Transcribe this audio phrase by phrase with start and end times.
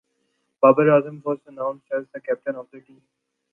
[0.59, 3.03] Babar Azam was announced as the captain of the team.